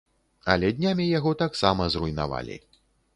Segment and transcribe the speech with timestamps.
[0.53, 2.57] Але днямі яго таксама зруйнавалі.